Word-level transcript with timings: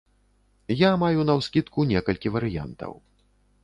Я 0.79 0.89
маю 1.03 1.27
наўскідку 1.33 1.87
некалькі 1.93 2.35
варыянтаў. 2.39 3.01